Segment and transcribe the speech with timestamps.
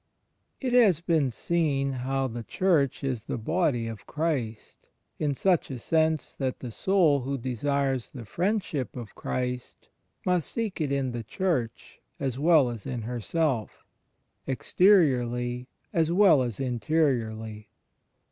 [0.59, 4.79] It has been seen how the Church is the Body of Christ,
[5.19, 9.89] in such a sense that the soul who desires the Friendship of Christ
[10.25, 13.85] must seek it in the Church as well as in her self—
[14.47, 17.69] exteriorly as well as interiorly.